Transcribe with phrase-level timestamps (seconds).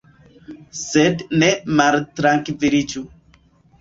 [0.79, 1.51] Sed ne
[1.81, 3.05] maltrankviliĝu.